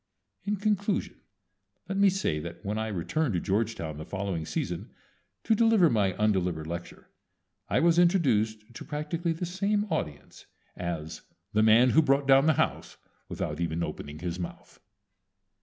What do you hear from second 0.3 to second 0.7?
In